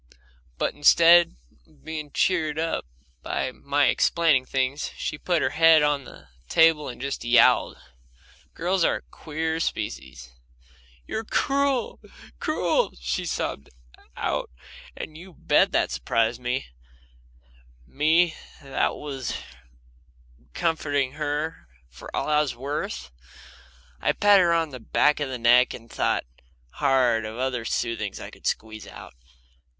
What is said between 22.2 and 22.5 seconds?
I